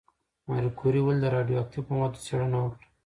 ماري 0.47 0.69
کوري 0.79 1.01
ولې 1.03 1.19
د 1.21 1.25
راډیواکټیف 1.35 1.83
موادو 1.93 2.23
څېړنه 2.25 2.57
وکړه؟ 2.61 2.85